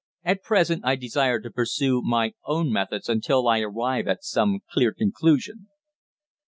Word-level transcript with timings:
At 0.23 0.41
present 0.41 0.83
I 0.83 0.95
desire 0.95 1.39
to 1.39 1.51
pursue 1.51 2.01
my 2.01 2.33
own 2.45 2.71
methods 2.71 3.07
until 3.07 3.47
I 3.47 3.59
arrive 3.59 4.07
at 4.07 4.23
some 4.23 4.61
clear 4.71 4.91
conclusion." 4.93 5.67